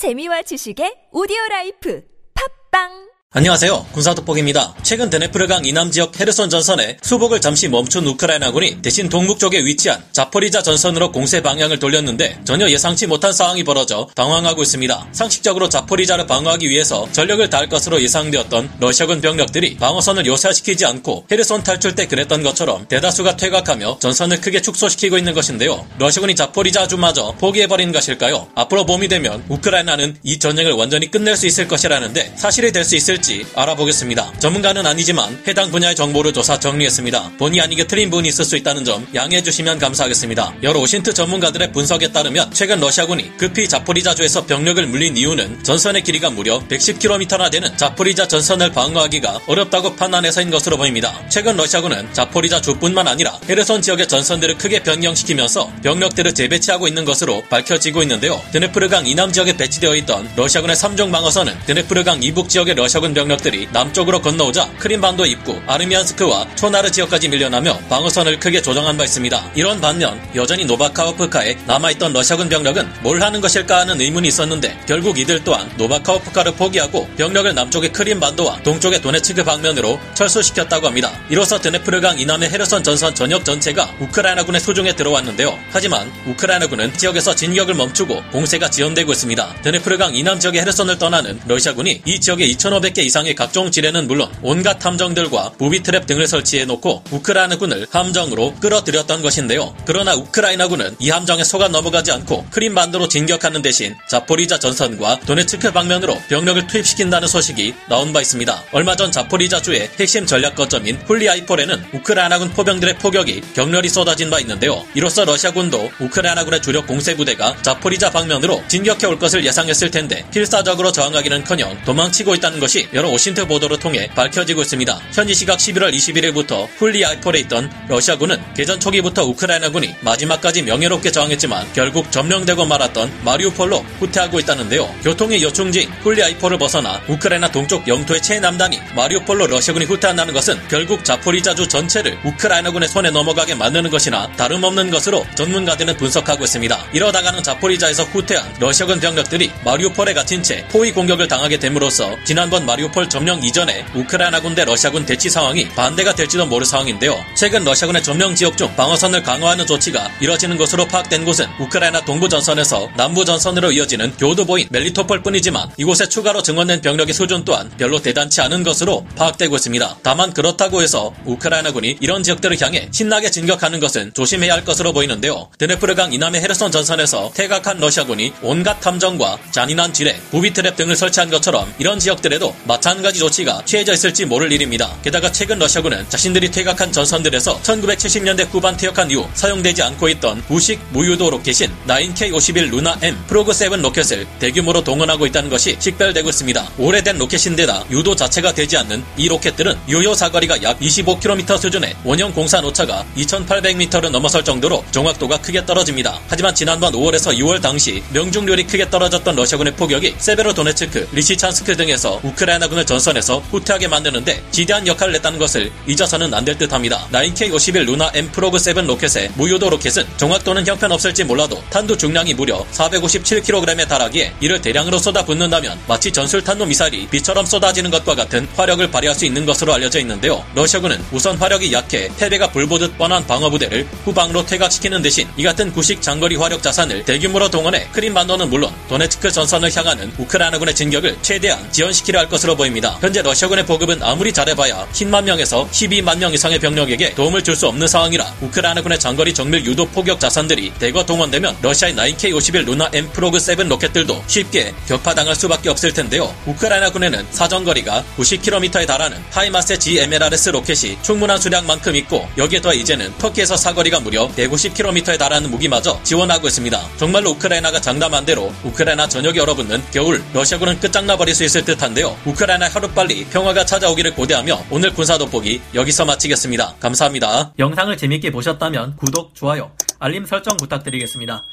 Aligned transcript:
재미와 0.00 0.40
지식의 0.48 1.12
오디오 1.12 1.36
라이프. 1.50 2.00
팟빵 2.32 3.09
안녕하세요. 3.32 3.86
군사독복입니다. 3.92 4.74
최근 4.82 5.08
드네프르강 5.08 5.64
이남 5.64 5.92
지역 5.92 6.18
헤르손 6.18 6.50
전선에 6.50 6.96
수복을 7.00 7.40
잠시 7.40 7.68
멈춘 7.68 8.04
우크라이나군이 8.04 8.82
대신 8.82 9.08
동북 9.08 9.38
쪽에 9.38 9.60
위치한 9.64 10.02
자포리자 10.10 10.64
전선으로 10.64 11.12
공세 11.12 11.40
방향을 11.40 11.78
돌렸는데 11.78 12.40
전혀 12.42 12.68
예상치 12.68 13.06
못한 13.06 13.32
상황이 13.32 13.62
벌어져 13.62 14.08
당황하고 14.16 14.62
있습니다. 14.62 15.10
상식적으로 15.12 15.68
자포리자를 15.68 16.26
방어하기 16.26 16.68
위해서 16.68 17.06
전력을 17.12 17.48
다할 17.48 17.68
것으로 17.68 18.02
예상되었던 18.02 18.68
러시아군 18.80 19.20
병력들이 19.20 19.76
방어선을 19.76 20.26
요사시키지 20.26 20.84
않고 20.86 21.26
헤르손 21.30 21.62
탈출 21.62 21.94
때 21.94 22.08
그랬던 22.08 22.42
것처럼 22.42 22.88
대다수가 22.88 23.36
퇴각하며 23.36 24.00
전선을 24.00 24.40
크게 24.40 24.60
축소시키고 24.60 25.16
있는 25.16 25.34
것인데요. 25.34 25.86
러시아군이 26.00 26.34
자포리자주마저 26.34 27.36
포기해버린 27.38 27.92
것일까요? 27.92 28.48
앞으로 28.56 28.86
봄이 28.86 29.06
되면 29.06 29.44
우크라이나는 29.48 30.16
이 30.24 30.40
전쟁을 30.40 30.72
완전히 30.72 31.08
끝낼 31.12 31.36
수 31.36 31.46
있을 31.46 31.68
것이라는데 31.68 32.32
사실이 32.34 32.72
될 32.72 32.80
수 32.84 32.96
있을 32.96 33.19
될지 33.20 33.46
알아보겠습니다. 33.54 34.32
전문가는 34.38 34.84
아니지만 34.84 35.40
해당 35.46 35.70
분야의 35.70 35.94
정보를 35.94 36.32
조사 36.32 36.58
정리했습니다. 36.58 37.32
본의 37.38 37.60
아니게 37.60 37.86
틀린 37.86 38.10
부분이 38.10 38.28
있을 38.28 38.44
수 38.44 38.56
있다는 38.56 38.84
점 38.84 39.06
양해해 39.14 39.42
주시면 39.42 39.78
감사하겠습니다. 39.78 40.54
여러 40.62 40.80
OSINT 40.80 41.12
전문가들의 41.12 41.72
분석에 41.72 42.08
따르면 42.08 42.50
최근 42.52 42.80
러시아군이 42.80 43.36
급히 43.36 43.68
자포리자주에서 43.68 44.46
병력을 44.46 44.84
물린 44.86 45.16
이유는 45.16 45.62
전선의 45.62 46.02
길이가 46.02 46.30
무려 46.30 46.60
110km나 46.68 47.50
되는 47.50 47.76
자포리자 47.76 48.26
전선을 48.26 48.72
방어하기가 48.72 49.40
어렵다고 49.46 49.94
판단해서인 49.96 50.50
것으로 50.50 50.76
보입니다. 50.76 51.14
최근 51.28 51.56
러시아군은 51.56 52.12
자포리자 52.12 52.60
주뿐만 52.60 53.06
아니라 53.06 53.38
헤르손 53.48 53.82
지역의 53.82 54.08
전선들을 54.08 54.58
크게 54.58 54.82
변경시키면서 54.82 55.70
병력들을 55.82 56.34
재배치하고 56.34 56.88
있는 56.88 57.04
것으로 57.04 57.42
밝혀지고 57.50 58.02
있는데요. 58.02 58.40
드네프르강 58.52 59.06
이남 59.06 59.32
지역에 59.32 59.56
배치되어 59.56 59.94
있던 59.96 60.30
러시아군의 60.36 60.76
3중 60.76 61.12
방어선은 61.12 61.54
드네프르강 61.66 62.22
이북 62.22 62.48
지역의 62.48 62.74
러시아군 62.74 63.09
모든 63.10 63.14
병력들이 63.14 63.68
남쪽으로 63.72 64.20
건너오자 64.22 64.70
크림반도 64.78 65.26
입구 65.26 65.60
아르미안스크와 65.66 66.54
초나르 66.54 66.90
지역까지 66.90 67.28
밀려나며 67.28 67.78
방어선을 67.88 68.38
크게 68.38 68.62
조정한 68.62 68.96
바 68.96 69.04
있습니다. 69.04 69.52
이런 69.54 69.80
반면 69.80 70.20
여전히 70.34 70.64
노바카호프카에 70.64 71.58
남아있던 71.66 72.12
러시아군 72.12 72.48
병력은 72.48 72.88
뭘 73.02 73.22
하는 73.22 73.40
것일까 73.40 73.80
하는 73.80 74.00
의문이 74.00 74.28
있었는데 74.28 74.80
결국 74.86 75.18
이들 75.18 75.44
또한 75.44 75.70
노바카호프카를 75.76 76.54
포기하고 76.54 77.08
병력을 77.16 77.54
남쪽의 77.54 77.92
크림반도와 77.92 78.62
동쪽의 78.62 79.00
도네츠크 79.02 79.44
방면으로 79.44 79.98
철수시켰다고 80.14 80.86
합니다. 80.86 81.12
이로써 81.28 81.58
드네프르강 81.58 82.18
이남의 82.18 82.50
헤르손 82.50 82.82
전선 82.82 83.14
전역 83.14 83.44
전체가 83.44 83.94
우크라이나군의 84.00 84.60
수중에 84.60 84.94
들어왔는데요. 84.94 85.58
하지만 85.70 86.10
우크라이나군은 86.26 86.96
지역에서 86.96 87.34
진격을 87.34 87.74
멈추고 87.74 88.22
공세가 88.32 88.70
지연되고 88.70 89.12
있습니다. 89.12 89.54
드네프르강 89.62 90.14
이남 90.14 90.38
지역의 90.38 90.60
헤르손을 90.60 90.98
떠나는 90.98 91.40
러시아군이 91.46 92.02
이 92.04 92.20
지역에 92.20 92.46
2,500개 92.46 92.99
100개 93.00 93.04
이상의 93.04 93.34
각종 93.34 93.70
지뢰는 93.70 94.06
물론 94.06 94.30
온갖 94.42 94.78
함정들과 94.78 95.52
부비 95.58 95.82
트랩 95.82 96.06
등을 96.06 96.26
설치해 96.26 96.64
놓고 96.66 97.04
우크라이나군을 97.10 97.86
함정으로 97.90 98.54
끌어들였던 98.56 99.22
것인데요. 99.22 99.74
그러나 99.86 100.14
우크라이나군은 100.14 100.96
이 100.98 101.10
함정에 101.10 101.42
속아 101.42 101.68
넘어가지 101.68 102.12
않고 102.12 102.46
크림반도로 102.50 103.08
진격하는 103.08 103.62
대신 103.62 103.96
자포리자 104.08 104.58
전선과 104.58 105.20
도네츠크 105.20 105.72
방면으로 105.72 106.20
병력을 106.28 106.66
투입시킨다는 106.66 107.26
소식이 107.26 107.74
나온 107.88 108.12
바 108.12 108.20
있습니다. 108.20 108.64
얼마 108.72 108.94
전 108.94 109.10
자포리자주의 109.10 109.90
핵심 109.98 110.26
전략 110.26 110.54
거점인 110.54 110.96
훌리아이폴에는 111.06 111.84
우크라이나군 111.94 112.50
포병들의 112.50 112.98
포격이 112.98 113.40
격렬히 113.54 113.88
쏟아진 113.88 114.30
바 114.30 114.38
있는데요. 114.40 114.84
이로써 114.94 115.24
러시아군도 115.24 115.90
우크라이나군의 116.00 116.62
주력 116.62 116.86
공세 116.86 117.16
부대가 117.16 117.56
자포리자 117.62 118.10
방면으로 118.10 118.62
진격해 118.68 119.06
올 119.06 119.18
것을 119.18 119.44
예상했을 119.44 119.90
텐데 119.90 120.24
필사적으로 120.30 120.92
저항하기는커녕 120.92 121.84
도망치고 121.84 122.34
있다는 122.34 122.60
것이 122.60 122.89
여러 122.92 123.08
OSINT 123.08 123.46
보도를 123.46 123.78
통해 123.78 124.08
밝혀지고 124.14 124.62
있습니다. 124.62 125.00
현지 125.12 125.32
시각 125.34 125.58
11월 125.58 125.94
21일부터 125.94 126.66
훌리아이폴에 126.76 127.38
있던 127.40 127.70
러시아군은 127.88 128.42
개전 128.54 128.80
초기부터 128.80 129.24
우크라이나군이 129.26 129.94
마지막까지 130.00 130.62
명예롭게 130.62 131.12
저항했지만 131.12 131.72
결국 131.72 132.10
점령되고 132.10 132.64
말았던 132.66 133.12
마리우폴로 133.24 133.78
후퇴하고 134.00 134.40
있다는데요. 134.40 134.92
교통의 135.04 135.40
요충지인 135.42 135.88
훌리아이폴을 136.02 136.58
벗어나 136.58 137.00
우크라이나 137.06 137.50
동쪽 137.52 137.86
영토의 137.86 138.20
최남단이 138.22 138.80
마리우폴로 138.96 139.46
러시아군이 139.46 139.84
후퇴한다는 139.84 140.34
것은 140.34 140.58
결국 140.68 141.04
자포리자주 141.04 141.68
전체를 141.68 142.18
우크라이나군의 142.24 142.88
손에 142.88 143.10
넘어가게 143.10 143.54
만드는 143.54 143.90
것이나 143.90 144.28
다름없는 144.36 144.90
것으로 144.90 145.24
전문가들은 145.36 145.96
분석하고 145.96 146.42
있습니다. 146.42 146.86
이러다가는 146.92 147.42
자포리자에서 147.42 148.02
후퇴한 148.04 148.56
러시아군 148.58 148.98
병력들이 148.98 149.52
마리우폴에 149.64 150.12
갇힌 150.12 150.42
채 150.42 150.66
포위 150.68 150.90
공격을 150.90 151.28
당하게 151.28 151.58
됨으로써 151.58 152.16
지난번 152.24 152.66
마리 152.66 152.79
마리우폴 152.80 153.08
점령 153.08 153.42
이전에 153.42 153.84
우크라이나 153.94 154.40
군 154.40 154.50
대 154.50 154.64
러시아군 154.64 155.06
대치 155.06 155.30
상황이 155.30 155.68
반대가 155.68 156.12
될지도 156.12 156.44
모를 156.44 156.66
상황인데요. 156.66 157.16
최근 157.36 157.62
러시아군의 157.62 158.02
점령 158.02 158.34
지역 158.34 158.58
중 158.58 158.74
방어선을 158.74 159.22
강화하는 159.22 159.64
조치가 159.64 160.10
이뤄지는 160.20 160.56
것으로 160.56 160.86
파악된 160.86 161.24
곳은 161.24 161.46
우크라이나 161.60 162.04
동부 162.04 162.28
전선에서 162.28 162.90
남부 162.96 163.24
전선으로 163.24 163.70
이어지는 163.72 164.16
교두보인 164.16 164.68
멜리토폴 164.70 165.22
뿐이지만 165.22 165.70
이곳에 165.76 166.08
추가로 166.08 166.42
증원된 166.42 166.80
병력의 166.80 167.14
수준 167.14 167.44
또한 167.44 167.70
별로 167.78 168.00
대단치 168.00 168.40
않은 168.40 168.64
것으로 168.64 169.06
파악되고 169.14 169.54
있습니다. 169.54 169.98
다만 170.02 170.32
그렇다고 170.32 170.82
해서 170.82 171.14
우크라이나군이 171.26 171.98
이런 172.00 172.24
지역들을 172.24 172.60
향해 172.60 172.88
신나게 172.90 173.30
진격하는 173.30 173.78
것은 173.78 174.12
조심해야 174.14 174.52
할 174.52 174.64
것으로 174.64 174.92
보이는데요. 174.92 175.48
드네프르강 175.58 176.12
이남의 176.12 176.40
헤르손 176.40 176.72
전선에서 176.72 177.30
퇴각한 177.34 177.78
러시아군이 177.78 178.32
온갖 178.42 178.80
함정과 178.80 179.38
잔인한 179.52 179.92
지뢰, 179.92 180.16
부비 180.32 180.52
트랩 180.52 180.74
등을 180.74 180.96
설치한 180.96 181.30
것처럼 181.30 181.72
이런 181.78 182.00
지역들에도 182.00 182.54
마찬가지 182.70 183.18
조치가 183.18 183.62
취해져 183.64 183.94
있을지 183.94 184.24
모를 184.24 184.52
일입니다. 184.52 184.96
게다가 185.02 185.32
최근 185.32 185.58
러시아군은 185.58 186.08
자신들이 186.08 186.52
퇴각한 186.52 186.92
전선들에서 186.92 187.60
1970년대 187.62 188.48
후반 188.48 188.76
퇴역한 188.76 189.10
이후 189.10 189.28
사용되지 189.34 189.82
않고 189.82 190.08
있던 190.10 190.40
부식 190.42 190.80
무유도 190.90 191.30
로켓인 191.30 191.68
9K51 191.88 192.70
루나 192.70 192.96
M 193.02 193.18
프로그 193.26 193.52
7 193.52 193.70
로켓을 193.82 194.24
대규모로 194.38 194.84
동원하고 194.84 195.26
있다는 195.26 195.50
것이 195.50 195.78
식별되고 195.80 196.28
있습니다. 196.28 196.70
오래된 196.78 197.18
로켓인데다 197.18 197.86
유도 197.90 198.14
자체가 198.14 198.54
되지 198.54 198.76
않는 198.76 199.02
이 199.16 199.26
로켓들은 199.26 199.76
유효 199.88 200.14
사거리가 200.14 200.62
약 200.62 200.78
25km 200.78 201.58
수준의 201.58 201.96
원형 202.04 202.32
공산 202.32 202.64
오차가 202.64 203.04
2800m를 203.16 204.10
넘어설 204.10 204.44
정도로 204.44 204.84
정확도가 204.92 205.40
크게 205.40 205.66
떨어집니다. 205.66 206.20
하지만 206.28 206.54
지난번 206.54 206.92
5월에서 206.92 207.36
6월 207.36 207.60
당시 207.60 208.00
명중률이 208.12 208.68
크게 208.68 208.90
떨어졌던 208.90 209.34
러시아군의 209.34 209.74
포격이 209.74 210.14
세베로도네츠크, 210.18 211.08
리시찬스크 211.10 211.76
등에서 211.76 212.20
우크라이나 212.22 212.59
우크라이나군을 212.60 212.86
전선에서 212.86 213.38
후퇴하게 213.50 213.88
만드는데 213.88 214.42
지대한 214.50 214.86
역할을 214.86 215.14
냈다는 215.14 215.38
것을 215.38 215.72
잊어서는 215.86 216.32
안 216.34 216.40
될 216.40 216.56
듯합니다. 216.56 217.06
9K51 217.12 217.84
루나 217.84 218.10
M 218.14 218.32
프로그 218.32 218.58
7 218.58 218.74
로켓의 218.88 219.30
무유도 219.34 219.68
로켓은 219.68 220.06
정확도는 220.16 220.66
형편없을지 220.66 221.24
몰라도 221.24 221.62
탄두 221.68 221.98
중량이 221.98 222.32
무려 222.32 222.64
457kg에 222.72 223.86
달하기에 223.86 224.32
이를 224.40 224.58
대량으로 224.60 224.98
쏟아붓는다면 224.98 225.78
마치 225.86 226.10
전술탄도 226.10 226.64
미사일이 226.64 227.06
비처럼 227.08 227.44
쏟아지는 227.44 227.90
것과 227.90 228.14
같은 228.14 228.48
화력을 228.56 228.90
발휘할 228.90 229.14
수 229.14 229.26
있는 229.26 229.44
것으로 229.44 229.74
알려져 229.74 230.00
있는데요. 230.00 230.42
러시아군은 230.54 231.04
우선 231.12 231.36
화력이 231.36 231.72
약해 231.74 232.08
패배가 232.16 232.50
불보듯 232.52 232.96
뻔한 232.96 233.26
방어부대를 233.26 233.86
후방으로 234.06 234.46
퇴각시키는 234.46 235.02
대신 235.02 235.28
이 235.36 235.42
같은 235.42 235.70
구식 235.72 236.00
장거리 236.00 236.36
화력 236.36 236.62
자산을 236.62 237.04
대규모로 237.04 237.50
동원해 237.50 237.86
크림반도는 237.92 238.48
물론 238.48 238.72
도네츠크 238.88 239.30
전선을 239.30 239.76
향하는 239.76 240.10
우크라이나군의 240.16 240.74
진격을 240.74 241.18
최대한 241.20 241.70
지연시키려 241.70 242.18
할 242.18 242.30
것 242.30 242.39
으로 242.44 242.56
보입니다. 242.56 242.96
현재 243.00 243.20
러시아군의 243.22 243.66
보급은 243.66 244.02
아무리 244.02 244.32
잘해봐야 244.32 244.86
10만 244.92 245.24
명에서 245.24 245.68
12만 245.70 246.16
명 246.18 246.32
이상의 246.32 246.58
병력에게 246.58 247.14
도움을 247.14 247.44
줄 247.44 247.50
수 247.60 247.66
없는 247.66 247.86
상황이라 247.88 248.36
우크라이나군의 248.40 248.98
장거리 248.98 249.34
정밀 249.34 249.66
유도 249.66 249.84
포격 249.84 250.18
자산들이 250.18 250.72
대거 250.78 251.04
동원되면 251.04 251.58
러시아의 251.60 251.94
9K51 251.94 252.64
루나 252.64 252.88
M 252.94 253.10
프로그 253.12 253.38
7 253.38 253.70
로켓들도 253.70 254.24
쉽게 254.26 254.72
격파당할 254.88 255.34
수밖에 255.34 255.68
없을 255.68 255.92
텐데요. 255.92 256.34
우크라이나군에는 256.46 257.26
사정거리가 257.32 258.02
90km에 258.16 258.86
달하는 258.86 259.18
HIMARS의 259.30 259.78
GMLRS 259.78 260.50
로켓이 260.50 260.96
충분한 261.02 261.38
수량만큼 261.38 261.94
있고 261.96 262.26
여기에 262.38 262.62
더해 262.62 262.78
이제는 262.78 263.12
터키에서 263.18 263.58
사거리가 263.58 264.00
무려 264.00 264.28
150km에 264.28 265.18
달하는 265.18 265.50
무기마저 265.50 266.00
지원하고 266.02 266.46
있습니다. 266.46 266.80
정말로 266.96 267.32
우크라이나가 267.32 267.78
장담한 267.80 268.24
대로 268.24 268.50
우크라이나 268.64 269.06
전역에 269.06 269.40
얼어붙는 269.40 269.82
겨울 269.92 270.22
러시아군은 270.32 270.80
끝장나버릴 270.80 271.34
수 271.34 271.44
있을 271.44 271.62
듯한데요. 271.64 272.16
우크라이나 272.30 272.68
하루빨리 272.68 273.24
평화가 273.26 273.64
찾아오기를 273.64 274.14
고대하며 274.14 274.66
오늘 274.70 274.92
군사 274.92 275.18
돋보기 275.18 275.60
여기서 275.74 276.04
마치겠습니다. 276.04 276.76
감사합니다. 276.78 277.52
영상을 277.58 277.96
재밌게 277.96 278.30
보셨다면 278.30 278.96
구독, 278.96 279.34
좋아요, 279.34 279.72
알림 279.98 280.24
설정 280.24 280.56
부탁드리겠습니다. 280.56 281.44